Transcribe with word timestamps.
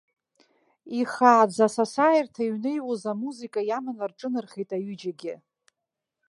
Ихааӡа 0.99 1.63
асасааирҭа 1.69 2.41
иҩныҩуаз 2.45 3.03
амузика 3.11 3.61
иаманы 3.69 4.05
рҿынархеит 4.09 4.69
аҩыџьагьы. 4.75 5.33